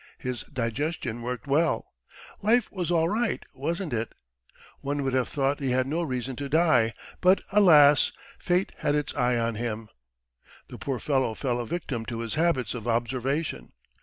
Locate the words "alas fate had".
7.51-8.95